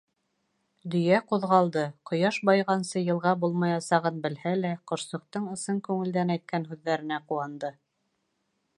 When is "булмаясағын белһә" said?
3.45-4.57